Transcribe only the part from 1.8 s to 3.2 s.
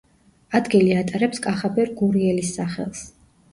გურიელის სახელს.